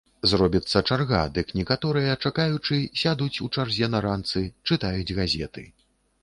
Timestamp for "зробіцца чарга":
0.29-1.19